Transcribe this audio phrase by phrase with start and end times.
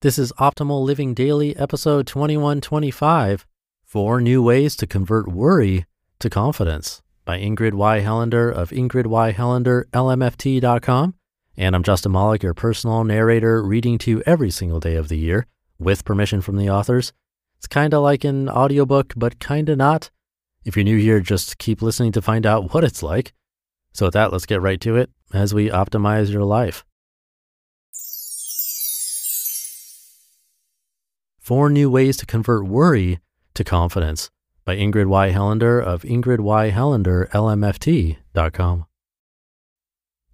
[0.00, 3.44] This is Optimal Living Daily, episode 2125
[3.82, 5.86] Four New Ways to Convert Worry
[6.20, 8.00] to Confidence by Ingrid Y.
[8.00, 9.32] Helander of Ingrid Y.
[11.56, 15.18] And I'm Justin Malak, your personal narrator, reading to you every single day of the
[15.18, 15.48] year
[15.80, 17.12] with permission from the authors.
[17.56, 20.12] It's kind of like an audiobook, but kind of not.
[20.64, 23.32] If you're new here, just keep listening to find out what it's like.
[23.92, 26.84] So, with that, let's get right to it as we optimize your life.
[31.48, 33.20] Four New Ways to Convert Worry
[33.54, 34.28] to Confidence
[34.66, 35.30] by Ingrid Y.
[35.32, 36.70] Helander of Ingrid Y.
[36.70, 38.84] Helander, LMFT.com.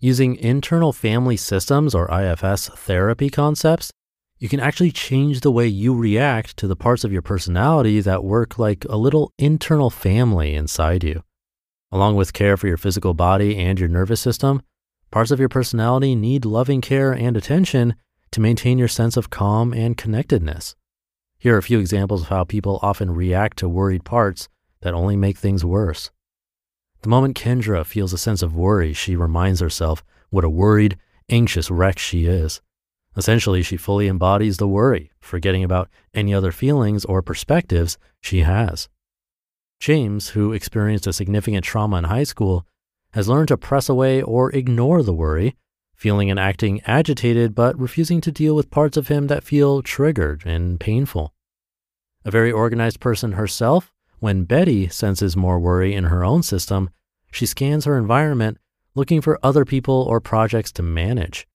[0.00, 3.92] Using internal family systems or IFS therapy concepts,
[4.40, 8.24] you can actually change the way you react to the parts of your personality that
[8.24, 11.22] work like a little internal family inside you.
[11.92, 14.62] Along with care for your physical body and your nervous system,
[15.12, 17.94] parts of your personality need loving care and attention
[18.32, 20.74] to maintain your sense of calm and connectedness.
[21.44, 24.48] Here are a few examples of how people often react to worried parts
[24.80, 26.10] that only make things worse.
[27.02, 30.96] The moment Kendra feels a sense of worry, she reminds herself what a worried,
[31.28, 32.62] anxious wreck she is.
[33.14, 38.88] Essentially, she fully embodies the worry, forgetting about any other feelings or perspectives she has.
[39.78, 42.64] James, who experienced a significant trauma in high school,
[43.12, 45.56] has learned to press away or ignore the worry,
[45.94, 50.42] feeling and acting agitated but refusing to deal with parts of him that feel triggered
[50.46, 51.33] and painful.
[52.24, 56.88] A very organized person herself, when Betty senses more worry in her own system,
[57.30, 58.58] she scans her environment
[58.94, 61.46] looking for other people or projects to manage.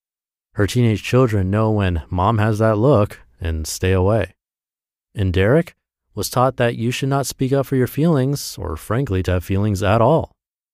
[0.53, 4.35] Her teenage children know when mom has that look and stay away.
[5.15, 5.75] And Derek
[6.13, 9.43] was taught that you should not speak up for your feelings or, frankly, to have
[9.43, 10.31] feelings at all.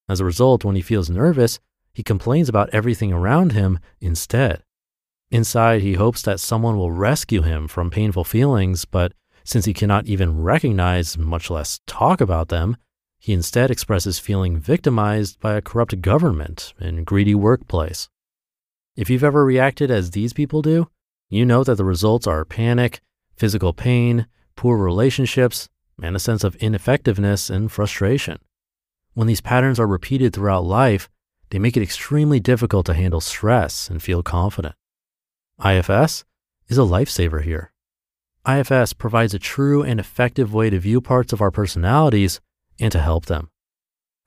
[0.09, 1.59] As a result, when he feels nervous,
[1.93, 4.63] he complains about everything around him instead.
[5.31, 9.13] Inside, he hopes that someone will rescue him from painful feelings, but
[9.45, 12.75] since he cannot even recognize, much less talk about them,
[13.19, 18.09] he instead expresses feeling victimized by a corrupt government and greedy workplace.
[18.95, 20.89] If you've ever reacted as these people do,
[21.29, 23.01] you know that the results are panic,
[23.35, 24.25] physical pain,
[24.55, 25.69] poor relationships,
[26.01, 28.39] and a sense of ineffectiveness and frustration.
[29.13, 31.07] When these patterns are repeated throughout life,
[31.51, 34.75] they make it extremely difficult to handle stress and feel confident.
[35.63, 36.25] IFS
[36.67, 37.71] is a lifesaver here.
[38.47, 42.39] IFS provides a true and effective way to view parts of our personalities
[42.79, 43.49] and to help them.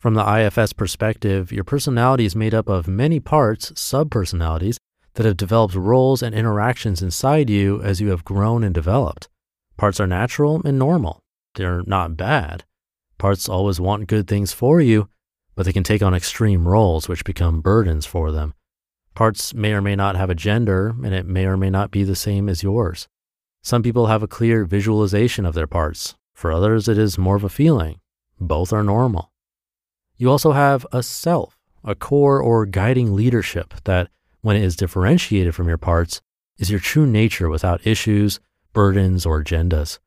[0.01, 4.77] From the IFS perspective, your personality is made up of many parts, subpersonalities,
[5.15, 9.29] that have developed roles and interactions inside you as you have grown and developed.
[9.77, 11.21] Parts are natural and normal.
[11.57, 12.65] They're not bad.
[13.19, 15.09] Parts always want good things for you,
[15.57, 18.55] but they can take on extreme roles which become burdens for them.
[19.17, 22.05] Parts may or may not have a gender, and it may or may not be
[22.05, 23.09] the same as yours.
[23.63, 26.15] Some people have a clear visualization of their parts.
[26.35, 28.01] For others, it is more of a feeling.
[28.41, 29.33] Both are normal.
[30.17, 34.09] You also have a self, a core or guiding leadership that,
[34.41, 36.21] when it is differentiated from your parts,
[36.59, 38.41] is your true nature without issues,
[38.73, 39.99] burdens, or agendas.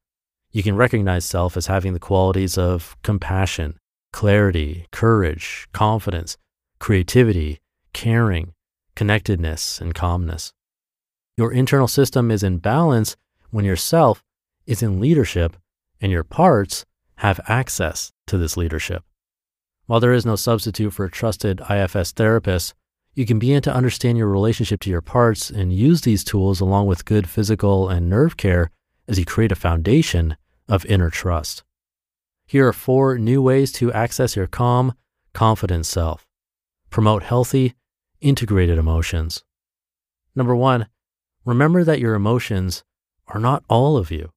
[0.52, 3.78] You can recognize self as having the qualities of compassion,
[4.12, 6.38] clarity, courage, confidence,
[6.80, 7.60] creativity,
[7.94, 8.54] caring,
[8.96, 10.54] connectedness, and calmness.
[11.38, 13.16] Your internal system is in balance
[13.52, 14.24] when yourself
[14.66, 15.56] is in leadership
[16.02, 16.86] and your parts
[17.16, 19.04] have access to this leadership.
[19.86, 22.74] While there is no substitute for a trusted IFS therapist,
[23.14, 26.88] you can begin to understand your relationship to your parts and use these tools along
[26.88, 28.72] with good physical and nerve care
[29.08, 30.38] as you create a foundation
[30.70, 31.64] of inner trust.
[32.48, 34.94] Here are four new ways to access your calm,
[35.34, 36.26] confident self.
[36.90, 37.74] Promote healthy,
[38.22, 39.44] integrated emotions.
[40.36, 40.88] Number one,
[41.46, 42.84] remember that your emotions
[43.34, 44.32] are not all of you.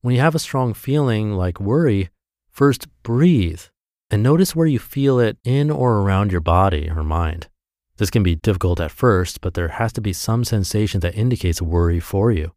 [0.00, 2.10] When you have a strong feeling like worry,
[2.50, 3.62] first breathe
[4.10, 7.48] and notice where you feel it in or around your body or mind.
[7.96, 11.62] This can be difficult at first, but there has to be some sensation that indicates
[11.62, 12.52] worry for you.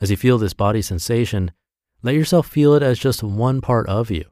[0.00, 1.52] As you feel this body sensation,
[2.02, 4.24] let yourself feel it as just one part of you.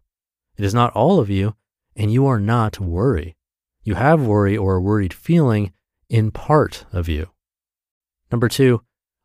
[0.57, 1.57] It is not all of you,
[1.97, 3.37] and you are not worry.
[3.83, 5.73] You have worry or a worried feeling
[6.09, 7.31] in part of you.
[8.31, 8.83] Number two,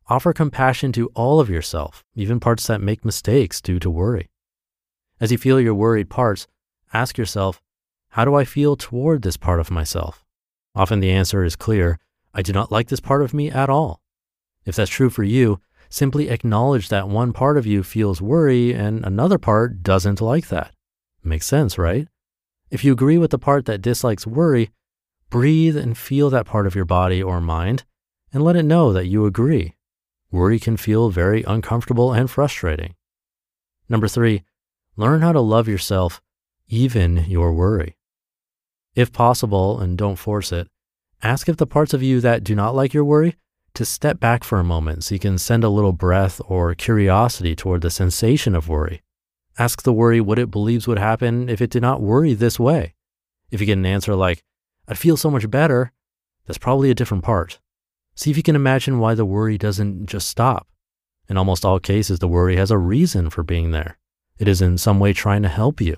[0.08, 4.30] offer compassion to all of yourself, even parts that make mistakes due to worry.
[5.20, 6.46] As you feel your worried parts,
[6.92, 7.60] ask yourself,
[8.10, 10.24] how do I feel toward this part of myself?
[10.74, 11.98] Often the answer is clear
[12.32, 14.00] I do not like this part of me at all.
[14.64, 19.04] If that's true for you, simply acknowledge that one part of you feels worry and
[19.04, 20.72] another part doesn't like that.
[21.22, 22.06] Makes sense, right?
[22.70, 24.70] If you agree with the part that dislikes worry,
[25.30, 27.84] breathe and feel that part of your body or mind
[28.32, 29.74] and let it know that you agree.
[30.30, 32.94] Worry can feel very uncomfortable and frustrating.
[33.88, 34.44] Number three,
[34.96, 36.20] learn how to love yourself,
[36.68, 37.96] even your worry.
[38.94, 40.68] If possible, and don't force it,
[41.22, 43.36] ask if the parts of you that do not like your worry
[43.74, 47.54] to step back for a moment so you can send a little breath or curiosity
[47.54, 49.02] toward the sensation of worry.
[49.58, 52.94] Ask the worry what it believes would happen if it did not worry this way.
[53.50, 54.42] If you get an answer like,
[54.86, 55.92] I'd feel so much better,
[56.46, 57.58] that's probably a different part.
[58.18, 60.66] See if you can imagine why the worry doesn't just stop.
[61.28, 63.96] In almost all cases, the worry has a reason for being there.
[64.40, 65.96] It is in some way trying to help you.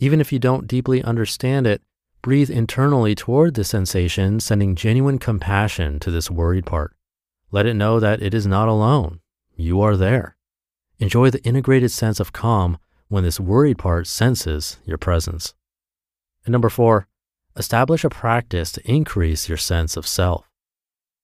[0.00, 1.82] Even if you don't deeply understand it,
[2.20, 6.96] breathe internally toward the sensation, sending genuine compassion to this worried part.
[7.52, 9.20] Let it know that it is not alone.
[9.54, 10.36] You are there.
[10.98, 12.76] Enjoy the integrated sense of calm
[13.06, 15.54] when this worried part senses your presence.
[16.44, 17.06] And number four,
[17.56, 20.50] establish a practice to increase your sense of self.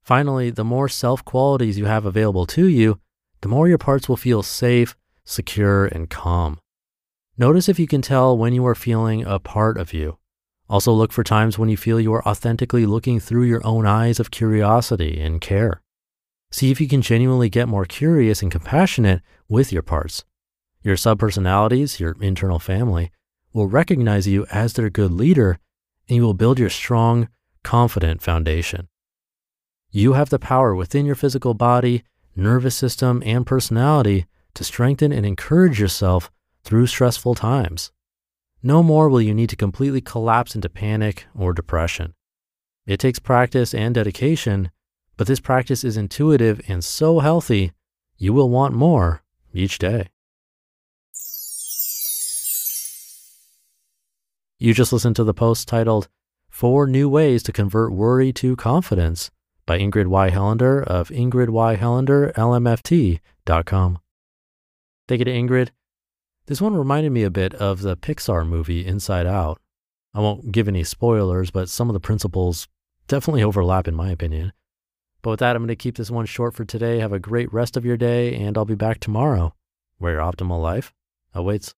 [0.02, 2.99] Finally, the more self qualities you have available to you,
[3.40, 6.58] the more your parts will feel safe, secure, and calm.
[7.38, 10.19] Notice if you can tell when you are feeling a part of you.
[10.69, 14.19] Also, look for times when you feel you are authentically looking through your own eyes
[14.19, 15.82] of curiosity and care.
[16.50, 20.25] See if you can genuinely get more curious and compassionate with your parts.
[20.82, 23.10] Your subpersonalities, your internal family,
[23.52, 25.58] will recognize you as their good leader
[26.08, 27.28] and you will build your strong,
[27.62, 28.88] confident foundation.
[29.94, 32.02] You have the power within your physical body,
[32.34, 34.24] nervous system, and personality
[34.54, 36.30] to strengthen and encourage yourself
[36.64, 37.92] through stressful times.
[38.62, 42.14] No more will you need to completely collapse into panic or depression.
[42.86, 44.70] It takes practice and dedication,
[45.18, 47.72] but this practice is intuitive and so healthy,
[48.16, 49.22] you will want more
[49.52, 50.08] each day.
[54.58, 56.08] You just listened to the post titled
[56.48, 59.30] Four New Ways to Convert Worry to Confidence
[59.67, 60.31] by Ingrid Y.
[60.31, 63.99] Helander of ingridyhelanderlmft.com.
[65.09, 65.70] Thank you to Ingrid.
[66.47, 69.61] This one reminded me a bit of the Pixar movie Inside Out.
[70.14, 72.69] I won't give any spoilers, but some of the principles
[73.09, 74.53] definitely overlap in my opinion.
[75.23, 76.99] But with that, I'm going to keep this one short for today.
[76.99, 79.55] Have a great rest of your day, and I'll be back tomorrow
[79.99, 80.93] where your optimal life
[81.32, 81.76] awaits.